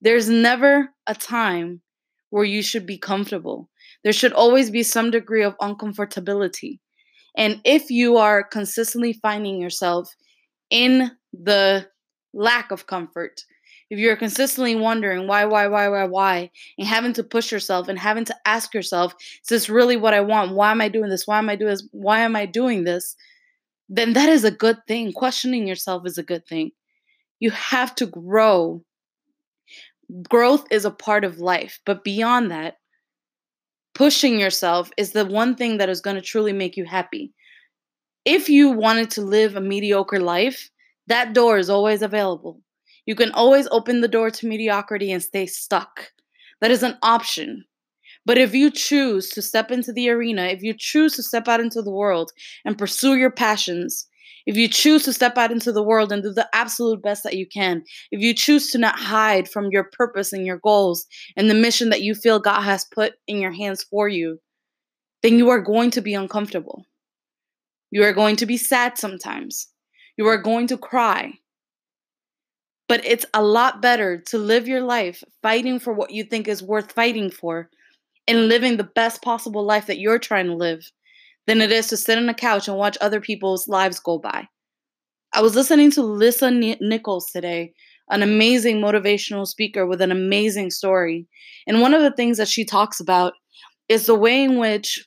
There's 0.00 0.28
never 0.28 0.90
a 1.06 1.14
time 1.14 1.82
where 2.30 2.44
you 2.44 2.62
should 2.62 2.86
be 2.86 2.98
comfortable. 2.98 3.68
There 4.04 4.12
should 4.12 4.32
always 4.32 4.70
be 4.70 4.82
some 4.82 5.10
degree 5.10 5.42
of 5.42 5.56
uncomfortability. 5.58 6.80
And 7.36 7.60
if 7.64 7.90
you 7.90 8.16
are 8.16 8.42
consistently 8.42 9.12
finding 9.14 9.60
yourself 9.60 10.08
in 10.70 11.10
the 11.32 11.86
lack 12.32 12.70
of 12.70 12.86
comfort, 12.86 13.40
if 13.88 13.98
you're 13.98 14.16
consistently 14.16 14.74
wondering 14.74 15.28
why, 15.28 15.44
why, 15.44 15.68
why, 15.68 15.88
why, 15.88 16.04
why, 16.04 16.50
and 16.78 16.86
having 16.86 17.12
to 17.14 17.22
push 17.22 17.52
yourself 17.52 17.88
and 17.88 17.98
having 17.98 18.24
to 18.24 18.36
ask 18.44 18.74
yourself, 18.74 19.14
is 19.20 19.48
this 19.48 19.68
really 19.68 19.96
what 19.96 20.14
I 20.14 20.20
want? 20.20 20.54
Why 20.54 20.70
am 20.72 20.80
I 20.80 20.88
doing 20.88 21.08
this? 21.08 21.26
Why 21.26 21.38
am 21.38 21.48
I 21.48 21.56
doing 21.56 21.70
this? 21.70 21.88
Why 21.92 22.20
am 22.20 22.34
I 22.34 22.46
doing 22.46 22.84
this? 22.84 23.14
Then 23.88 24.14
that 24.14 24.28
is 24.28 24.44
a 24.44 24.50
good 24.50 24.78
thing. 24.88 25.12
Questioning 25.12 25.68
yourself 25.68 26.02
is 26.06 26.18
a 26.18 26.24
good 26.24 26.46
thing. 26.46 26.72
You 27.38 27.52
have 27.52 27.94
to 27.96 28.06
grow. 28.06 28.82
Growth 30.28 30.66
is 30.70 30.84
a 30.84 30.90
part 30.90 31.24
of 31.24 31.38
life, 31.38 31.80
but 31.84 32.02
beyond 32.02 32.50
that, 32.50 32.78
pushing 33.94 34.38
yourself 34.38 34.90
is 34.96 35.12
the 35.12 35.24
one 35.24 35.54
thing 35.54 35.78
that 35.78 35.88
is 35.88 36.00
going 36.00 36.16
to 36.16 36.22
truly 36.22 36.52
make 36.52 36.76
you 36.76 36.84
happy. 36.84 37.32
If 38.24 38.48
you 38.48 38.70
wanted 38.70 39.10
to 39.12 39.22
live 39.22 39.54
a 39.54 39.60
mediocre 39.60 40.20
life, 40.20 40.70
that 41.06 41.32
door 41.32 41.58
is 41.58 41.70
always 41.70 42.02
available. 42.02 42.60
You 43.06 43.14
can 43.14 43.30
always 43.32 43.68
open 43.70 44.00
the 44.00 44.08
door 44.08 44.30
to 44.30 44.46
mediocrity 44.46 45.10
and 45.12 45.22
stay 45.22 45.46
stuck. 45.46 46.12
That 46.60 46.70
is 46.70 46.82
an 46.82 46.98
option. 47.02 47.64
But 48.24 48.38
if 48.38 48.54
you 48.54 48.70
choose 48.70 49.28
to 49.30 49.42
step 49.42 49.70
into 49.70 49.92
the 49.92 50.10
arena, 50.10 50.46
if 50.46 50.62
you 50.62 50.74
choose 50.76 51.14
to 51.14 51.22
step 51.22 51.46
out 51.46 51.60
into 51.60 51.80
the 51.80 51.92
world 51.92 52.32
and 52.64 52.76
pursue 52.76 53.14
your 53.14 53.30
passions, 53.30 54.06
if 54.46 54.56
you 54.56 54.68
choose 54.68 55.04
to 55.04 55.12
step 55.12 55.38
out 55.38 55.52
into 55.52 55.72
the 55.72 55.82
world 55.82 56.12
and 56.12 56.22
do 56.22 56.32
the 56.32 56.48
absolute 56.52 57.02
best 57.02 57.22
that 57.22 57.36
you 57.36 57.46
can, 57.46 57.84
if 58.10 58.20
you 58.20 58.34
choose 58.34 58.70
to 58.70 58.78
not 58.78 58.98
hide 58.98 59.48
from 59.48 59.70
your 59.70 59.84
purpose 59.92 60.32
and 60.32 60.44
your 60.44 60.58
goals 60.58 61.06
and 61.36 61.48
the 61.48 61.54
mission 61.54 61.90
that 61.90 62.02
you 62.02 62.14
feel 62.14 62.38
God 62.40 62.62
has 62.62 62.84
put 62.92 63.14
in 63.28 63.38
your 63.38 63.52
hands 63.52 63.84
for 63.84 64.08
you, 64.08 64.40
then 65.22 65.38
you 65.38 65.48
are 65.50 65.60
going 65.60 65.90
to 65.92 66.00
be 66.00 66.14
uncomfortable. 66.14 66.84
You 67.90 68.04
are 68.04 68.12
going 68.12 68.36
to 68.36 68.46
be 68.46 68.56
sad 68.56 68.98
sometimes. 68.98 69.68
You 70.16 70.26
are 70.26 70.38
going 70.38 70.66
to 70.68 70.78
cry. 70.78 71.34
But 72.88 73.04
it's 73.04 73.26
a 73.34 73.42
lot 73.42 73.82
better 73.82 74.18
to 74.28 74.38
live 74.38 74.68
your 74.68 74.82
life 74.82 75.24
fighting 75.42 75.80
for 75.80 75.92
what 75.92 76.12
you 76.12 76.24
think 76.24 76.46
is 76.46 76.62
worth 76.62 76.92
fighting 76.92 77.30
for 77.30 77.68
and 78.28 78.48
living 78.48 78.76
the 78.76 78.84
best 78.84 79.22
possible 79.22 79.64
life 79.64 79.86
that 79.86 79.98
you're 79.98 80.18
trying 80.18 80.46
to 80.46 80.54
live 80.54 80.90
than 81.46 81.60
it 81.60 81.72
is 81.72 81.88
to 81.88 81.96
sit 81.96 82.18
on 82.18 82.28
a 82.28 82.34
couch 82.34 82.68
and 82.68 82.76
watch 82.76 82.98
other 83.00 83.20
people's 83.20 83.68
lives 83.68 83.98
go 84.00 84.18
by. 84.18 84.46
I 85.32 85.42
was 85.42 85.54
listening 85.54 85.90
to 85.92 86.02
Lisa 86.02 86.50
Nichols 86.50 87.30
today, 87.30 87.72
an 88.08 88.22
amazing 88.22 88.80
motivational 88.80 89.46
speaker 89.46 89.86
with 89.86 90.00
an 90.00 90.12
amazing 90.12 90.70
story. 90.70 91.26
And 91.66 91.80
one 91.80 91.94
of 91.94 92.02
the 92.02 92.12
things 92.12 92.38
that 92.38 92.48
she 92.48 92.64
talks 92.64 93.00
about 93.00 93.32
is 93.88 94.06
the 94.06 94.14
way 94.14 94.42
in 94.42 94.58
which, 94.58 95.04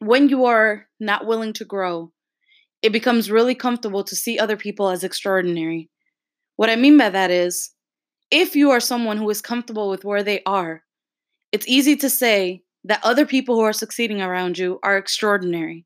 when 0.00 0.28
you 0.28 0.44
are 0.44 0.86
not 1.00 1.26
willing 1.26 1.52
to 1.54 1.64
grow, 1.64 2.12
it 2.82 2.90
becomes 2.90 3.30
really 3.30 3.54
comfortable 3.54 4.04
to 4.04 4.14
see 4.14 4.38
other 4.38 4.56
people 4.56 4.88
as 4.90 5.02
extraordinary. 5.02 5.88
What 6.56 6.70
I 6.70 6.76
mean 6.76 6.98
by 6.98 7.10
that 7.10 7.30
is, 7.30 7.70
if 8.30 8.56
you 8.56 8.70
are 8.70 8.80
someone 8.80 9.18
who 9.18 9.30
is 9.30 9.40
comfortable 9.40 9.88
with 9.88 10.04
where 10.04 10.22
they 10.22 10.42
are, 10.46 10.82
it's 11.52 11.68
easy 11.68 11.96
to 11.96 12.10
say 12.10 12.62
that 12.84 13.04
other 13.04 13.26
people 13.26 13.54
who 13.54 13.62
are 13.62 13.72
succeeding 13.72 14.20
around 14.20 14.58
you 14.58 14.78
are 14.82 14.96
extraordinary. 14.96 15.84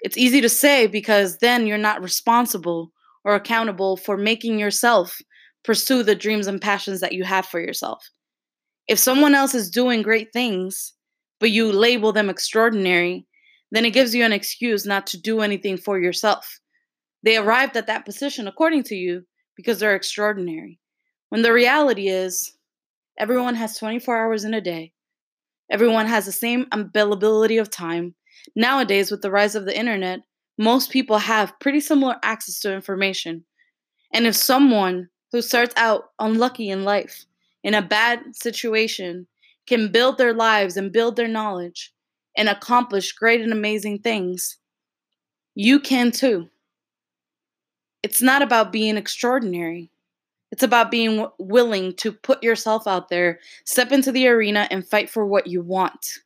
It's 0.00 0.16
easy 0.16 0.40
to 0.40 0.48
say 0.48 0.86
because 0.86 1.38
then 1.38 1.66
you're 1.66 1.78
not 1.78 2.02
responsible 2.02 2.92
or 3.24 3.34
accountable 3.34 3.96
for 3.96 4.16
making 4.16 4.58
yourself 4.58 5.18
pursue 5.64 6.02
the 6.02 6.14
dreams 6.14 6.46
and 6.46 6.60
passions 6.60 7.00
that 7.00 7.12
you 7.12 7.24
have 7.24 7.46
for 7.46 7.60
yourself. 7.60 8.04
If 8.88 8.98
someone 8.98 9.34
else 9.34 9.54
is 9.54 9.70
doing 9.70 10.02
great 10.02 10.32
things, 10.32 10.92
but 11.38 11.50
you 11.50 11.72
label 11.72 12.12
them 12.12 12.28
extraordinary, 12.28 13.26
then 13.70 13.84
it 13.84 13.92
gives 13.92 14.14
you 14.14 14.24
an 14.24 14.32
excuse 14.32 14.84
not 14.84 15.06
to 15.08 15.20
do 15.20 15.40
anything 15.40 15.76
for 15.76 16.00
yourself. 16.00 16.58
They 17.22 17.36
arrived 17.36 17.76
at 17.76 17.86
that 17.86 18.04
position, 18.04 18.48
according 18.48 18.82
to 18.84 18.96
you, 18.96 19.24
because 19.62 19.78
they're 19.78 19.94
extraordinary. 19.94 20.80
When 21.28 21.42
the 21.42 21.52
reality 21.52 22.08
is, 22.08 22.52
everyone 23.16 23.54
has 23.54 23.78
24 23.78 24.16
hours 24.16 24.44
in 24.44 24.54
a 24.54 24.60
day, 24.60 24.92
everyone 25.70 26.06
has 26.06 26.26
the 26.26 26.32
same 26.32 26.66
availability 26.72 27.58
of 27.58 27.70
time. 27.70 28.14
Nowadays, 28.56 29.12
with 29.12 29.22
the 29.22 29.30
rise 29.30 29.54
of 29.54 29.64
the 29.64 29.78
internet, 29.78 30.20
most 30.58 30.90
people 30.90 31.18
have 31.18 31.58
pretty 31.60 31.78
similar 31.78 32.16
access 32.24 32.58
to 32.60 32.74
information. 32.74 33.44
And 34.12 34.26
if 34.26 34.34
someone 34.34 35.08
who 35.30 35.40
starts 35.40 35.74
out 35.76 36.06
unlucky 36.18 36.68
in 36.68 36.82
life, 36.82 37.24
in 37.62 37.74
a 37.74 37.82
bad 37.82 38.20
situation, 38.34 39.28
can 39.68 39.92
build 39.92 40.18
their 40.18 40.34
lives 40.34 40.76
and 40.76 40.92
build 40.92 41.14
their 41.14 41.28
knowledge 41.28 41.92
and 42.36 42.48
accomplish 42.48 43.12
great 43.12 43.40
and 43.40 43.52
amazing 43.52 44.00
things, 44.00 44.58
you 45.54 45.78
can 45.78 46.10
too 46.10 46.48
it's 48.02 48.22
not 48.22 48.42
about 48.42 48.72
being 48.72 48.96
extraordinary. 48.96 49.90
It's 50.50 50.62
about 50.62 50.90
being 50.90 51.16
w- 51.16 51.32
willing 51.38 51.94
to 51.96 52.12
put 52.12 52.42
yourself 52.42 52.86
out 52.86 53.08
there, 53.08 53.38
step 53.64 53.90
into 53.90 54.12
the 54.12 54.28
arena, 54.28 54.68
and 54.70 54.86
fight 54.86 55.08
for 55.08 55.24
what 55.24 55.46
you 55.46 55.62
want. 55.62 56.18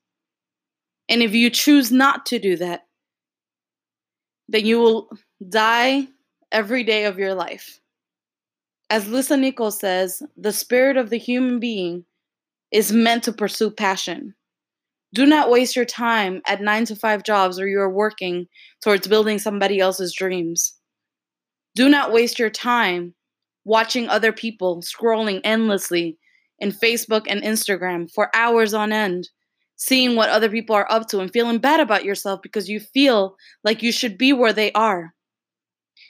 And 1.09 1.23
if 1.23 1.33
you 1.35 1.51
choose 1.51 1.93
not 1.93 2.27
to 2.27 2.39
do 2.39 2.57
that, 2.57 2.87
then 4.49 4.67
you 4.67 4.81
will 4.81 5.11
die 5.49 6.09
every 6.51 6.83
day 6.83 7.05
of 7.05 7.19
your 7.19 7.35
life. 7.35 7.81
As 8.91 9.09
Lisa 9.09 9.37
Nichols 9.37 9.79
says, 9.79 10.23
the 10.37 10.53
spirit 10.53 10.97
of 10.97 11.11
the 11.11 11.19
human 11.19 11.59
being 11.59 12.05
is 12.73 12.93
meant 12.93 13.25
to 13.25 13.33
pursue 13.33 13.71
passion. 13.71 14.35
Do 15.15 15.27
not 15.27 15.51
waste 15.51 15.77
your 15.77 15.85
time 15.85 16.43
at 16.49 16.61
nine 16.61 16.85
to 16.87 16.97
five 16.97 17.23
jobs 17.23 17.59
where 17.59 17.69
you 17.69 17.81
are 17.81 17.91
working 17.91 18.49
towards 18.83 19.09
building 19.09 19.39
somebody 19.39 19.81
else's 19.81 20.13
dreams. 20.13 20.75
Do 21.77 21.91
not 21.91 22.11
waste 22.11 22.39
your 22.39 22.49
time 22.49 23.15
watching 23.67 24.09
other 24.09 24.33
people 24.33 24.81
scrolling 24.81 25.43
endlessly 25.45 26.17
in 26.59 26.73
Facebook 26.73 27.27
and 27.29 27.43
Instagram 27.43 28.11
for 28.11 28.35
hours 28.35 28.73
on 28.73 28.93
end, 28.93 29.29
seeing 29.77 30.17
what 30.17 30.31
other 30.31 30.49
people 30.49 30.75
are 30.75 30.91
up 30.91 31.07
to 31.09 31.21
and 31.21 31.31
feeling 31.31 31.59
bad 31.59 31.79
about 31.79 32.03
yourself 32.03 32.41
because 32.43 32.67
you 32.67 32.81
feel 32.81 33.37
like 33.63 33.83
you 33.83 33.93
should 33.93 34.17
be 34.17 34.33
where 34.33 34.55
they 34.55 34.73
are. 34.73 35.13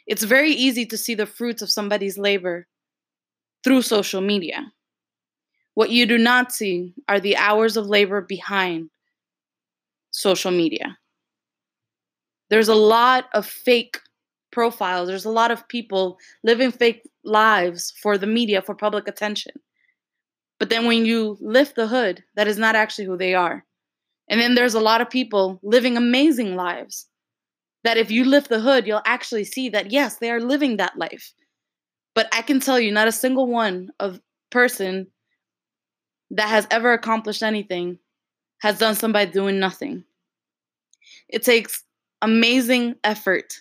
It's 0.06 0.23
very 0.23 0.52
easy 0.52 0.87
to 0.87 0.96
see 0.96 1.16
the 1.16 1.26
fruits 1.26 1.62
of 1.62 1.70
somebody's 1.70 2.16
labor 2.16 2.68
through 3.64 3.82
social 3.82 4.20
media. 4.20 4.73
What 5.75 5.90
you 5.90 6.06
do 6.06 6.16
not 6.16 6.52
see 6.52 6.94
are 7.08 7.18
the 7.18 7.37
hours 7.37 7.76
of 7.76 7.87
labor 7.87 8.20
behind 8.20 8.88
social 10.12 10.52
media. 10.52 10.96
There's 12.50 12.68
a 12.68 12.76
lot 12.76 13.25
of 13.35 13.44
fake 13.46 13.99
profiles. 14.56 15.06
There's 15.06 15.26
a 15.26 15.30
lot 15.42 15.50
of 15.50 15.68
people 15.68 16.16
living 16.42 16.72
fake 16.72 17.02
lives 17.25 17.92
for 18.02 18.16
the 18.16 18.26
media, 18.26 18.62
for 18.62 18.75
public 18.75 19.06
attention. 19.06 19.52
But 20.58 20.70
then 20.70 20.86
when 20.86 21.04
you 21.04 21.36
lift 21.42 21.76
the 21.76 21.86
hood, 21.86 22.25
that 22.36 22.48
is 22.48 22.56
not 22.56 22.75
actually 22.75 23.04
who 23.04 23.18
they 23.18 23.34
are. 23.34 23.66
And 24.30 24.40
then 24.40 24.54
there's 24.54 24.72
a 24.72 24.80
lot 24.80 25.02
of 25.02 25.10
people 25.10 25.60
living 25.62 25.98
amazing 25.98 26.56
lives 26.56 27.06
that 27.84 27.98
if 27.98 28.10
you 28.10 28.25
lift 28.25 28.48
the 28.48 28.60
hood, 28.60 28.86
you'll 28.86 29.02
actually 29.04 29.44
see 29.44 29.68
that 29.68 29.92
yes, 29.92 30.16
they 30.16 30.30
are 30.30 30.40
living 30.40 30.78
that 30.78 30.96
life. 30.96 31.34
But 32.14 32.26
I 32.32 32.40
can 32.40 32.58
tell 32.58 32.80
you, 32.80 32.90
not 32.90 33.08
a 33.08 33.12
single 33.12 33.46
one 33.46 33.90
of 34.00 34.22
person 34.50 35.08
that 36.30 36.48
has 36.48 36.66
ever 36.70 36.94
accomplished 36.94 37.42
anything 37.42 37.98
has 38.62 38.78
done 38.78 38.94
somebody 38.94 39.30
doing 39.30 39.60
nothing. 39.60 40.04
It 41.28 41.42
takes 41.42 41.84
amazing 42.22 42.94
effort 43.04 43.52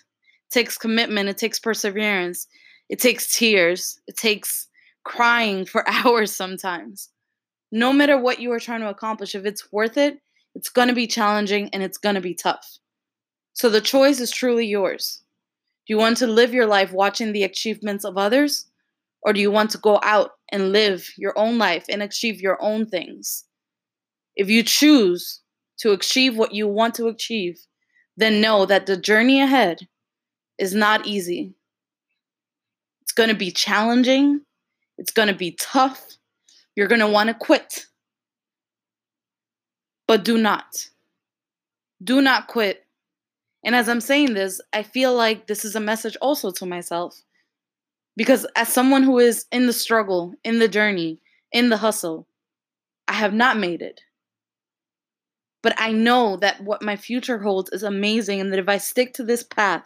takes 0.51 0.77
commitment, 0.77 1.29
it 1.29 1.37
takes 1.37 1.59
perseverance, 1.59 2.47
it 2.89 2.99
takes 2.99 3.35
tears, 3.35 3.99
it 4.07 4.17
takes 4.17 4.67
crying 5.03 5.65
for 5.65 5.87
hours 5.89 6.31
sometimes. 6.31 7.09
No 7.71 7.91
matter 7.91 8.17
what 8.17 8.39
you 8.39 8.51
are 8.51 8.59
trying 8.59 8.81
to 8.81 8.89
accomplish, 8.89 9.35
if 9.35 9.45
it's 9.45 9.71
worth 9.71 9.97
it, 9.97 10.19
it's 10.53 10.69
going 10.69 10.87
to 10.87 10.93
be 10.93 11.07
challenging 11.07 11.69
and 11.73 11.83
it's 11.83 11.97
going 11.97 12.15
to 12.15 12.21
be 12.21 12.33
tough. 12.33 12.77
So 13.53 13.69
the 13.69 13.81
choice 13.81 14.19
is 14.19 14.31
truly 14.31 14.65
yours. 14.65 15.21
Do 15.87 15.93
you 15.93 15.97
want 15.97 16.17
to 16.17 16.27
live 16.27 16.53
your 16.53 16.65
life 16.65 16.91
watching 16.91 17.31
the 17.31 17.43
achievements 17.43 18.05
of 18.05 18.17
others? 18.17 18.65
Or 19.21 19.33
do 19.33 19.41
you 19.41 19.51
want 19.51 19.71
to 19.71 19.77
go 19.77 19.99
out 20.03 20.31
and 20.51 20.71
live 20.71 21.09
your 21.17 21.37
own 21.37 21.57
life 21.57 21.85
and 21.89 22.01
achieve 22.01 22.41
your 22.41 22.57
own 22.61 22.85
things. 22.85 23.43
If 24.35 24.49
you 24.49 24.63
choose 24.63 25.41
to 25.79 25.91
achieve 25.91 26.37
what 26.37 26.53
you 26.53 26.67
want 26.67 26.95
to 26.95 27.07
achieve, 27.07 27.59
then 28.17 28.41
know 28.41 28.65
that 28.65 28.85
the 28.85 28.97
journey 28.97 29.41
ahead 29.41 29.87
is 30.57 30.73
not 30.73 31.05
easy. 31.05 31.53
It's 33.01 33.11
going 33.11 33.29
to 33.29 33.35
be 33.35 33.51
challenging, 33.51 34.41
it's 34.97 35.11
going 35.11 35.27
to 35.27 35.35
be 35.35 35.51
tough. 35.51 36.03
You're 36.75 36.87
going 36.87 37.01
to 37.01 37.07
want 37.07 37.29
to 37.29 37.33
quit. 37.33 37.85
But 40.07 40.23
do 40.23 40.37
not. 40.37 40.89
Do 42.03 42.21
not 42.21 42.47
quit. 42.47 42.85
And 43.63 43.75
as 43.75 43.89
I'm 43.89 44.01
saying 44.01 44.33
this, 44.33 44.61
I 44.73 44.83
feel 44.83 45.13
like 45.13 45.47
this 45.47 45.65
is 45.65 45.75
a 45.75 45.79
message 45.79 46.15
also 46.21 46.51
to 46.51 46.65
myself. 46.65 47.19
Because 48.15 48.45
as 48.55 48.69
someone 48.69 49.03
who 49.03 49.19
is 49.19 49.45
in 49.51 49.65
the 49.67 49.73
struggle, 49.73 50.33
in 50.43 50.59
the 50.59 50.67
journey, 50.67 51.19
in 51.51 51.69
the 51.69 51.77
hustle, 51.77 52.27
I 53.07 53.13
have 53.13 53.33
not 53.33 53.57
made 53.57 53.81
it. 53.81 54.01
But 55.63 55.73
I 55.77 55.91
know 55.91 56.37
that 56.37 56.61
what 56.61 56.83
my 56.83 56.95
future 56.95 57.39
holds 57.39 57.71
is 57.71 57.81
amazing 57.81 58.39
and 58.39 58.53
that 58.53 58.59
if 58.59 58.69
I 58.69 58.77
stick 58.77 59.13
to 59.15 59.23
this 59.23 59.43
path, 59.43 59.83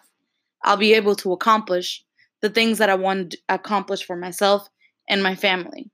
I'll 0.63 0.77
be 0.77 0.93
able 0.93 1.15
to 1.17 1.33
accomplish 1.33 2.03
the 2.41 2.49
things 2.49 2.77
that 2.77 2.89
I 2.89 2.95
want 2.95 3.31
to 3.31 3.37
accomplish 3.49 4.03
for 4.03 4.15
myself 4.15 4.69
and 5.07 5.21
my 5.23 5.35
family. 5.35 5.89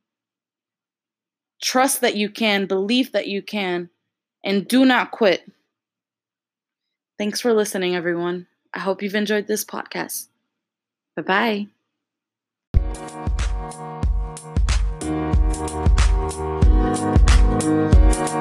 Trust 1.61 2.01
that 2.01 2.15
you 2.15 2.29
can, 2.29 2.65
believe 2.65 3.11
that 3.13 3.27
you 3.27 3.41
can, 3.41 3.89
and 4.43 4.67
do 4.67 4.85
not 4.85 5.11
quit. 5.11 5.49
Thanks 7.17 7.39
for 7.39 7.53
listening, 7.53 7.95
everyone. 7.95 8.47
I 8.73 8.79
hope 8.79 9.01
you've 9.01 9.15
enjoyed 9.15 9.47
this 9.47 9.63
podcast. 9.63 10.27
Bye 11.15 11.67
bye. 18.11 18.34